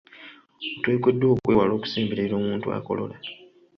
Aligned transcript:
Oteekeddwa 0.77 1.27
okwewala 1.35 1.71
okusemberera 1.75 2.33
omuntu 2.41 2.67
akolola. 2.77 3.17